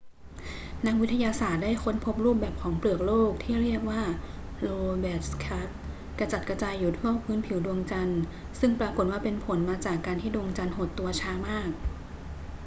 [0.87, 4.01] นักวิทยาศาสตร์ได้ค้นพบรูปแบบของเปลือกโลกที่เรียกว่า
[4.65, 5.69] lobate scarp
[6.19, 8.21] กระจัดกระจายอยู่ทั่วพื้นผิวดวงจันทร์
[8.59, 11.69] ซึ่งปรากฏว่าเป็นผลมาจากการที่ดวงจันทร์หดตัวช้ามาก